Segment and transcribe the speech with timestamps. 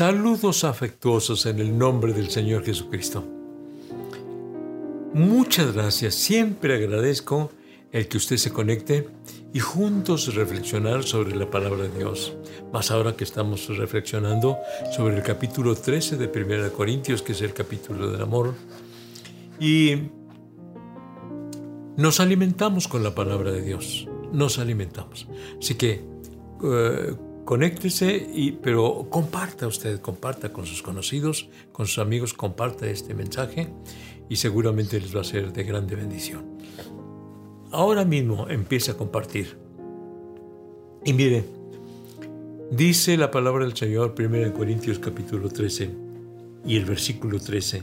[0.00, 3.22] Saludos afectuosos en el nombre del Señor Jesucristo.
[5.12, 7.50] Muchas gracias, siempre agradezco
[7.92, 9.08] el que usted se conecte
[9.52, 12.32] y juntos reflexionar sobre la palabra de Dios.
[12.72, 14.56] Más ahora que estamos reflexionando
[14.96, 18.54] sobre el capítulo 13 de 1 Corintios, que es el capítulo del amor.
[19.60, 19.96] Y
[21.98, 25.28] nos alimentamos con la palabra de Dios, nos alimentamos.
[25.58, 26.02] Así que
[26.64, 27.14] eh,
[27.50, 33.66] conéctese, y, pero comparta usted, comparta con sus conocidos, con sus amigos, comparta este mensaje
[34.28, 36.44] y seguramente les va a ser de grande bendición.
[37.72, 39.58] Ahora mismo empiece a compartir.
[41.04, 41.44] Y mire,
[42.70, 45.90] dice la palabra del Señor 1 Corintios capítulo 13
[46.64, 47.82] y el versículo 13.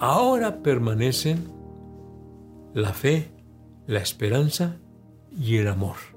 [0.00, 1.38] Ahora permanecen
[2.74, 3.28] la fe,
[3.86, 4.76] la esperanza
[5.30, 6.11] y el amor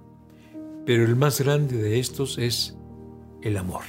[0.86, 2.76] pero el más grande de estos es
[3.42, 3.84] el amor.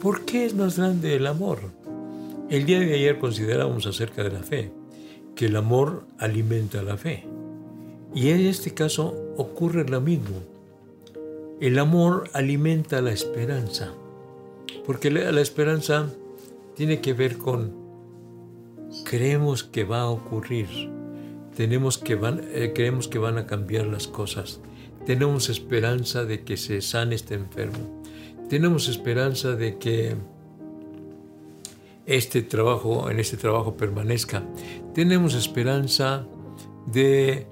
[0.00, 1.60] ¿Por qué es más grande el amor?
[2.50, 4.70] El día de ayer considerábamos acerca de la fe,
[5.34, 7.24] que el amor alimenta la fe.
[8.14, 10.36] Y en este caso ocurre lo mismo.
[11.60, 13.94] El amor alimenta la esperanza,
[14.84, 16.10] porque la esperanza
[16.74, 17.84] tiene que ver con
[19.02, 20.68] creemos que va a ocurrir,
[21.56, 24.60] tenemos que van, eh, creemos que van a cambiar las cosas,
[25.06, 28.02] tenemos esperanza de que se sane este enfermo.
[28.48, 30.16] Tenemos esperanza de que
[32.06, 34.42] este trabajo, en este trabajo permanezca.
[34.94, 36.26] Tenemos esperanza
[36.86, 37.46] de eh,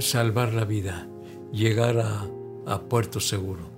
[0.00, 1.08] salvar la vida,
[1.52, 2.26] llegar a,
[2.66, 3.68] a puerto seguro.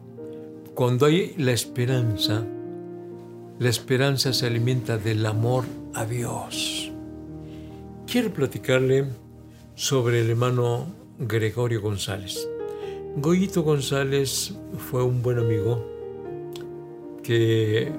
[0.75, 2.47] Cuando hay la esperanza,
[3.59, 6.91] la esperanza se alimenta del amor a Dios.
[8.07, 9.07] Quiero platicarle
[9.75, 10.87] sobre el hermano
[11.19, 12.49] Gregorio González.
[13.17, 15.87] Goyito González fue un buen amigo
[17.23, 17.93] que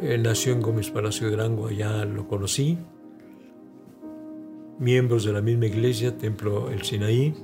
[0.00, 2.78] eh, nació en Gómez Palacio de Durango, allá lo conocí.
[4.78, 7.34] Miembros de la misma iglesia, Templo El Sinaí,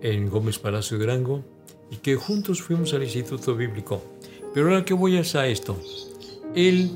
[0.00, 1.42] en Gómez Palacio de Durango,
[1.90, 4.00] y que juntos fuimos al Instituto Bíblico.
[4.54, 5.76] Pero ahora que voy a esto,
[6.54, 6.92] él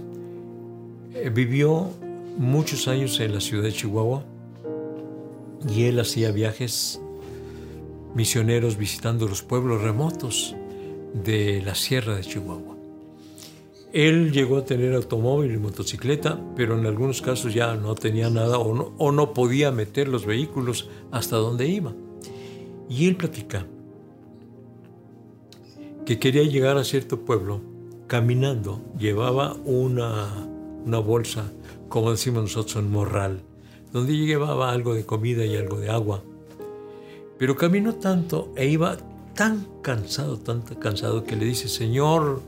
[1.15, 1.91] eh, vivió
[2.39, 4.25] muchos años en la ciudad de Chihuahua
[5.69, 7.01] y él hacía viajes
[8.15, 10.55] misioneros visitando los pueblos remotos
[11.15, 12.77] de la sierra de Chihuahua.
[13.93, 18.59] Él llegó a tener automóvil y motocicleta, pero en algunos casos ya no tenía nada
[18.59, 21.93] o no, podía meter los vehículos hasta donde iba.
[22.89, 23.67] Y él platica
[26.07, 27.61] que quería llegar a cierto pueblo
[28.07, 30.49] caminando, llevaba una,
[30.85, 31.53] una bolsa,
[31.89, 33.43] como decimos nosotros, un morral,
[33.93, 36.23] donde llevaba algo de comida y algo de agua
[37.43, 38.97] pero caminó tanto e iba
[39.35, 42.41] tan cansado, tan cansado que le dice, Señor,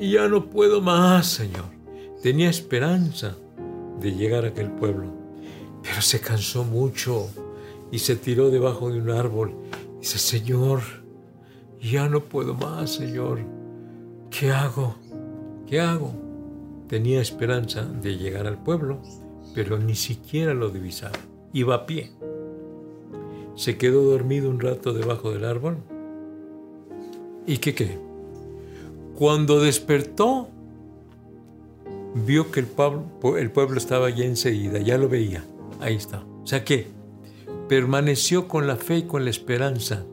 [0.00, 1.66] ya no puedo más, Señor.
[2.20, 3.36] Tenía esperanza
[4.00, 5.06] de llegar a aquel pueblo,
[5.84, 7.28] pero se cansó mucho
[7.92, 9.54] y se tiró debajo de un árbol.
[10.00, 10.80] Dice, Señor,
[11.80, 13.38] ya no puedo más, Señor.
[14.30, 14.96] ¿Qué hago?
[15.68, 16.12] ¿Qué hago?
[16.88, 19.00] Tenía esperanza de llegar al pueblo,
[19.54, 21.16] pero ni siquiera lo divisaba.
[21.52, 22.17] Iba a pie
[23.58, 25.78] se quedó dormido un rato debajo del árbol.
[27.44, 27.98] ¿Y qué qué?
[29.16, 30.48] Cuando despertó,
[32.24, 35.44] vio que el pueblo, el pueblo estaba allí enseguida, ya lo veía,
[35.80, 36.22] ahí está.
[36.44, 36.86] O sea que
[37.68, 40.04] permaneció con la fe y con la esperanza,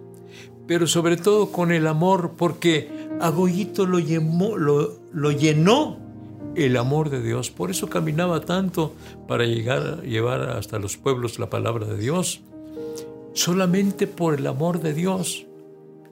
[0.66, 2.90] pero sobre todo con el amor, porque
[3.22, 6.00] a Goyito lo llenó, lo llenó
[6.56, 7.52] el amor de Dios.
[7.52, 8.96] Por eso caminaba tanto
[9.28, 12.42] para llegar, llevar hasta los pueblos la palabra de Dios
[13.36, 15.46] solamente por el amor de Dios.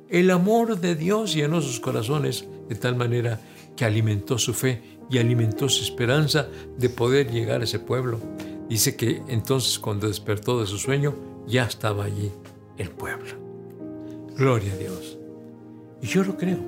[0.09, 3.39] El amor de Dios llenó sus corazones de tal manera
[3.75, 8.19] que alimentó su fe y alimentó su esperanza de poder llegar a ese pueblo.
[8.69, 11.15] Dice que entonces cuando despertó de su sueño,
[11.48, 12.31] ya estaba allí
[12.77, 13.31] el pueblo.
[14.36, 15.18] Gloria a Dios.
[16.01, 16.59] Y yo lo creo,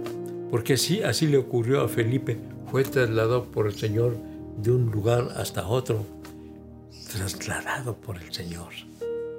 [0.50, 2.38] porque así, así le ocurrió a Felipe.
[2.71, 4.18] Fue trasladado por el Señor
[4.57, 6.06] de un lugar hasta otro,
[7.12, 8.69] trasladado por el Señor,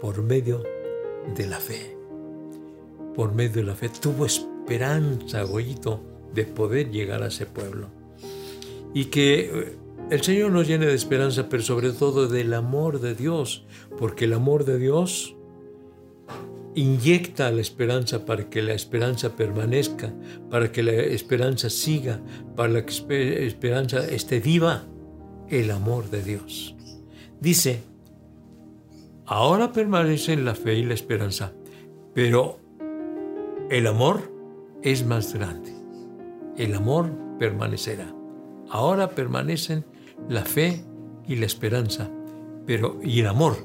[0.00, 0.62] por medio
[1.34, 1.96] de la fe.
[3.14, 6.02] Por medio de la fe tuvo esperanza, Goyito,
[6.34, 7.88] de poder llegar a ese pueblo.
[8.94, 9.76] Y que eh,
[10.10, 13.64] el Señor nos llene de esperanza, pero sobre todo del amor de Dios,
[13.98, 15.36] porque el amor de Dios
[16.76, 20.14] inyecta la esperanza para que la esperanza permanezca,
[20.50, 22.20] para que la esperanza siga,
[22.54, 24.84] para que la esperanza esté viva,
[25.48, 26.76] el amor de Dios.
[27.40, 27.80] Dice,
[29.26, 31.52] Ahora permanecen la fe y la esperanza,
[32.14, 32.60] pero
[33.70, 34.30] el amor
[34.82, 35.74] es más grande.
[36.56, 38.14] el amor permanecerá.
[38.70, 39.84] Ahora permanecen
[40.28, 40.84] la fe
[41.26, 42.08] y la esperanza,
[42.66, 43.56] pero y el amor,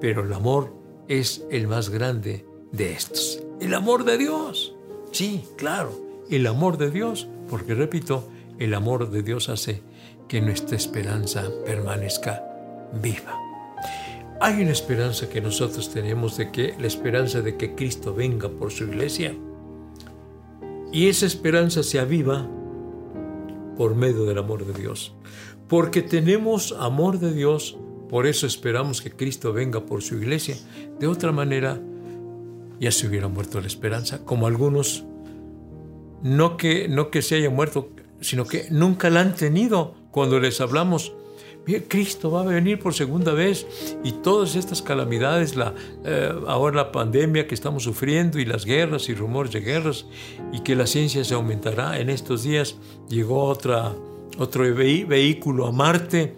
[0.00, 0.74] pero el amor
[1.06, 3.42] es el más grande de estos.
[3.60, 4.74] El amor de Dios.
[5.12, 5.92] Sí, claro,
[6.30, 8.28] el amor de Dios, porque repito,
[8.58, 9.82] el amor de Dios hace
[10.28, 12.42] que nuestra esperanza permanezca
[13.00, 13.49] viva.
[14.42, 18.72] Hay una esperanza que nosotros tenemos de que la esperanza de que Cristo venga por
[18.72, 19.36] su iglesia.
[20.92, 22.48] Y esa esperanza se aviva
[23.76, 25.14] por medio del amor de Dios.
[25.68, 27.76] Porque tenemos amor de Dios,
[28.08, 30.56] por eso esperamos que Cristo venga por su iglesia.
[30.98, 31.78] De otra manera,
[32.80, 35.04] ya se hubiera muerto la esperanza, como algunos,
[36.22, 37.90] no que, no que se haya muerto,
[38.22, 41.12] sino que nunca la han tenido cuando les hablamos.
[41.88, 43.66] Cristo va a venir por segunda vez
[44.04, 45.74] y todas estas calamidades, la,
[46.04, 50.06] eh, ahora la pandemia que estamos sufriendo y las guerras y rumores de guerras
[50.52, 51.98] y que la ciencia se aumentará.
[51.98, 52.76] En estos días
[53.08, 53.94] llegó otra,
[54.38, 56.34] otro vehículo a Marte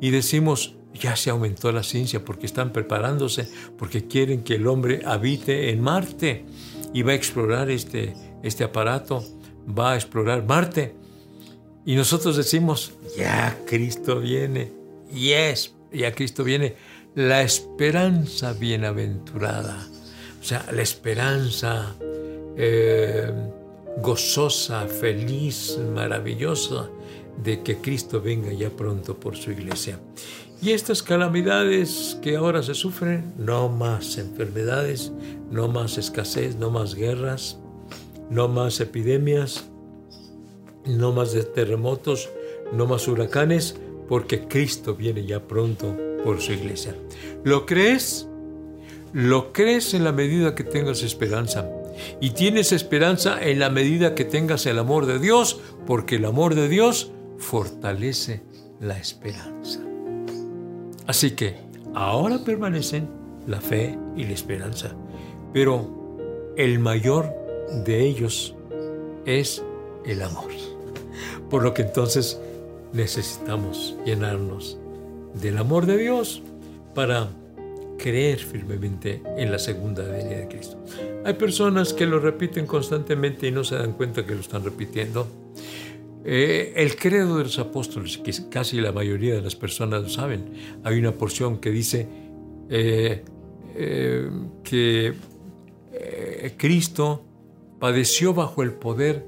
[0.00, 3.48] y decimos, ya se aumentó la ciencia porque están preparándose,
[3.78, 6.44] porque quieren que el hombre habite en Marte
[6.92, 9.24] y va a explorar este, este aparato,
[9.66, 10.94] va a explorar Marte.
[11.86, 14.72] Y nosotros decimos, ya Cristo viene,
[15.14, 16.74] yes, ya Cristo viene,
[17.14, 19.86] la esperanza bienaventurada,
[20.40, 21.94] o sea, la esperanza
[22.56, 23.30] eh,
[24.02, 26.90] gozosa, feliz, maravillosa
[27.42, 30.00] de que Cristo venga ya pronto por su iglesia.
[30.60, 35.12] Y estas calamidades que ahora se sufren, no más enfermedades,
[35.52, 37.58] no más escasez, no más guerras,
[38.28, 39.68] no más epidemias,
[40.86, 42.28] no más terremotos,
[42.72, 43.76] no más huracanes,
[44.08, 46.94] porque Cristo viene ya pronto por su iglesia.
[47.44, 48.28] ¿Lo crees?
[49.12, 51.70] Lo crees en la medida que tengas esperanza.
[52.20, 56.54] Y tienes esperanza en la medida que tengas el amor de Dios, porque el amor
[56.54, 58.42] de Dios fortalece
[58.80, 59.80] la esperanza.
[61.06, 61.56] Así que
[61.94, 63.08] ahora permanecen
[63.46, 64.94] la fe y la esperanza,
[65.52, 67.32] pero el mayor
[67.84, 68.54] de ellos
[69.24, 69.62] es
[70.04, 70.75] el amor.
[71.50, 72.40] Por lo que entonces
[72.92, 74.78] necesitamos llenarnos
[75.34, 76.42] del amor de Dios
[76.94, 77.28] para
[77.98, 80.82] creer firmemente en la segunda venida de Cristo.
[81.24, 85.26] Hay personas que lo repiten constantemente y no se dan cuenta que lo están repitiendo.
[86.24, 90.52] Eh, el credo de los apóstoles, que casi la mayoría de las personas lo saben,
[90.82, 92.08] hay una porción que dice
[92.68, 93.22] eh,
[93.76, 94.30] eh,
[94.64, 95.14] que
[96.56, 97.22] Cristo
[97.78, 99.24] padeció bajo el poder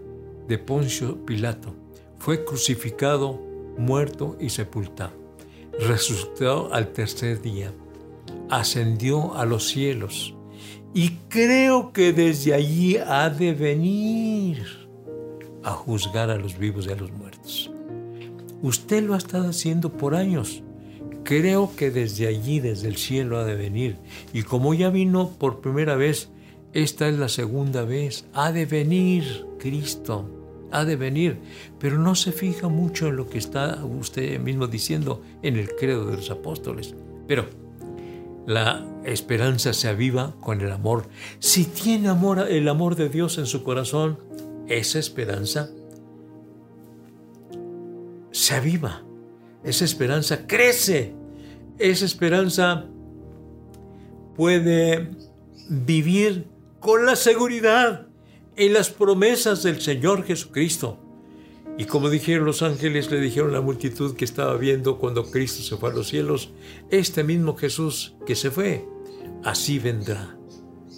[0.48, 1.74] de Poncio Pilato,
[2.18, 3.40] fue crucificado,
[3.76, 5.12] muerto y sepultado,
[5.80, 7.72] resucitó al tercer día,
[8.50, 10.34] ascendió a los cielos
[10.94, 14.66] y creo que desde allí ha de venir
[15.62, 17.70] a juzgar a los vivos y a los muertos.
[18.62, 20.62] Usted lo ha estado haciendo por años.
[21.24, 23.98] Creo que desde allí, desde el cielo, ha de venir.
[24.32, 26.30] Y como ya vino por primera vez,
[26.72, 28.24] esta es la segunda vez.
[28.32, 30.37] Ha de venir Cristo.
[30.70, 31.38] Ha de venir.
[31.78, 36.06] Pero no se fija mucho en lo que está usted mismo diciendo en el credo
[36.06, 36.94] de los apóstoles.
[37.26, 37.46] Pero
[38.46, 41.06] la esperanza se aviva con el amor.
[41.38, 44.18] Si tiene amor, el amor de Dios en su corazón,
[44.68, 45.70] esa esperanza
[48.30, 49.02] se aviva,
[49.64, 51.14] esa esperanza crece,
[51.78, 52.86] esa esperanza
[54.34, 55.10] puede
[55.68, 56.46] vivir
[56.80, 58.07] con la seguridad
[58.58, 60.98] en las promesas del Señor Jesucristo.
[61.78, 65.62] Y como dijeron los ángeles, le dijeron a la multitud que estaba viendo cuando Cristo
[65.62, 66.50] se fue a los cielos,
[66.90, 68.84] este mismo Jesús que se fue,
[69.44, 70.36] así vendrá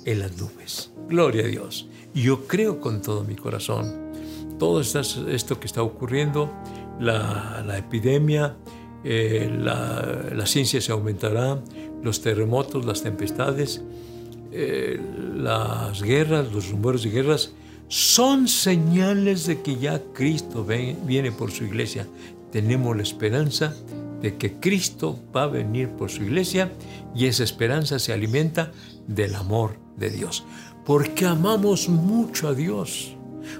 [0.07, 0.93] en las nubes.
[1.09, 1.87] Gloria a Dios.
[2.15, 4.11] Yo creo con todo mi corazón
[4.61, 6.53] todo esto que está ocurriendo,
[7.01, 8.57] la, epidemia,
[9.03, 11.59] eh, la, ciencia se aumentará,
[12.03, 13.83] los terremotos, las tempestades,
[14.53, 15.01] eh,
[15.37, 17.53] las guerras, los rumores de guerras,
[17.89, 22.07] son señales de que ya Cristo viene por su iglesia.
[22.53, 23.75] Tenemos la esperanza
[24.21, 26.71] de que Cristo va a venir por su iglesia
[27.15, 28.71] y esa esperanza se alimenta
[29.07, 30.45] del amor de Dios
[30.85, 33.17] porque amamos mucho a Dios,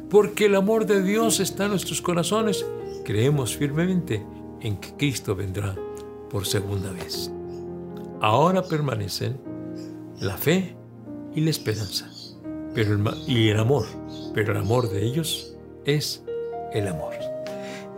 [0.09, 2.67] porque el amor de Dios está en nuestros corazones,
[3.05, 4.25] creemos firmemente
[4.61, 5.77] en que Cristo vendrá
[6.31, 7.31] por segunda vez.
[8.21, 9.41] Ahora permanecen
[10.19, 10.77] la fe
[11.35, 12.11] y la esperanza
[12.75, 13.87] pero y el amor,
[14.35, 16.23] pero el amor de ellos es
[16.73, 17.15] el amor.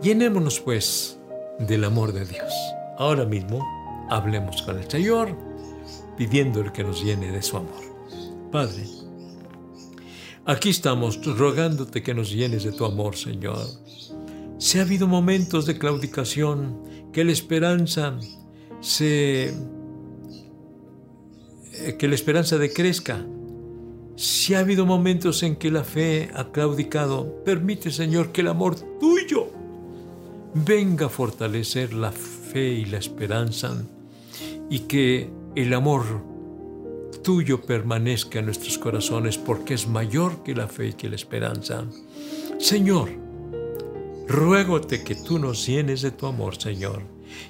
[0.01, 1.19] Llenémonos pues
[1.59, 2.51] del amor de Dios.
[2.97, 3.63] Ahora mismo
[4.09, 5.37] hablemos con el Señor
[6.17, 7.81] pidiéndole que nos llene de su amor.
[8.51, 8.83] Padre,
[10.45, 13.65] Aquí estamos rogándote que nos llenes de tu amor, Señor.
[14.57, 18.19] Si ha habido momentos de claudicación, que la esperanza
[18.81, 19.53] se
[21.97, 23.25] que la esperanza decrezca.
[24.15, 28.75] Si ha habido momentos en que la fe ha claudicado, permite, Señor, que el amor
[28.99, 29.47] tuyo
[30.53, 33.75] venga a fortalecer la fe y la esperanza
[34.69, 36.03] y que el amor
[37.23, 41.85] tuyo permanezca en nuestros corazones porque es mayor que la fe y que la esperanza.
[42.59, 43.22] Señor,
[44.27, 47.03] ruégote que tú nos llenes de tu amor, Señor,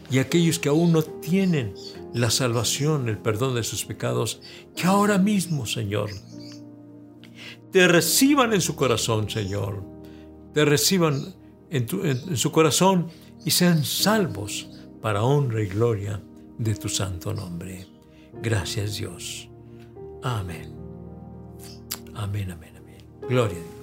[0.09, 1.73] y aquellos que aún no tienen
[2.13, 4.41] la salvación, el perdón de sus pecados,
[4.75, 6.09] que ahora mismo, Señor,
[7.71, 9.83] te reciban en su corazón, Señor,
[10.53, 11.35] te reciban
[11.69, 13.07] en, en su corazón
[13.43, 14.69] y sean salvos
[15.01, 16.21] para honra y gloria
[16.57, 17.87] de tu santo nombre.
[18.41, 19.49] Gracias Dios.
[20.21, 20.73] Amén.
[22.15, 22.97] Amén, amén, amén.
[23.27, 23.82] Gloria a Dios.